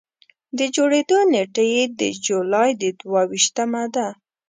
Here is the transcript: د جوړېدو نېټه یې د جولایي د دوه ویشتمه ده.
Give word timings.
د 0.57 0.59
جوړېدو 0.75 1.17
نېټه 1.31 1.63
یې 1.73 1.83
د 1.99 2.01
جولایي 2.25 2.73
د 2.81 2.83
دوه 2.99 3.21
ویشتمه 3.31 3.83
ده. 3.95 4.07